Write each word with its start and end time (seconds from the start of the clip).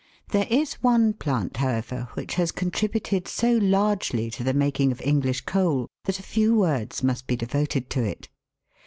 There 0.29 0.47
is 0.49 0.81
one 0.81 1.13
plant, 1.13 1.57
however, 1.57 2.09
which 2.15 2.33
has 2.33 2.51
contributed 2.51 3.27
so 3.27 3.57
largely 3.61 4.31
to 4.31 4.43
the 4.43 4.51
making 4.51 4.91
of 4.91 4.99
English 5.01 5.41
coal 5.41 5.89
that 6.05 6.17
a 6.17 6.23
few 6.23 6.55
words 6.55 7.03
must 7.03 7.27
be 7.27 7.35
devoted 7.35 7.87
to 7.91 8.01
it. 8.03 8.27